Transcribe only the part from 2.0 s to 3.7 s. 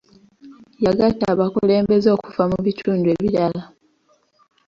okuva mu bitundu ebirala.